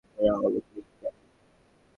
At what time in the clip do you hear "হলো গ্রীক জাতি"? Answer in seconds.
0.35-1.25